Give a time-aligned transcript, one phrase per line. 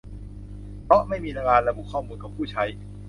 [0.85, 2.63] เพราะไม่มีการระบุข้อมูลของผู้ใช้